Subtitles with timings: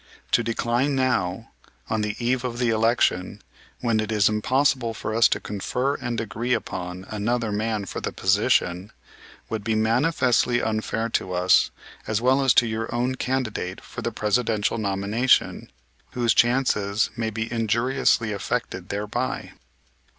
[0.31, 1.51] To decline now,
[1.87, 3.43] on the eve of the election,
[3.81, 8.11] when it is impossible for us to confer and agree upon another man for the
[8.11, 8.91] position,
[9.47, 11.69] would be manifestly unfair to us
[12.07, 15.69] as well as to your own candidate for the Presidential nomination,
[16.13, 18.31] whose chances may be injuriously
[18.71, 19.51] affected thereby."